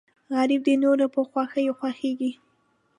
غریب 0.35 0.61
د 0.65 0.69
نورو 0.83 1.05
په 1.15 1.21
خوښیو 1.29 1.77
خوښېږي 1.79 2.31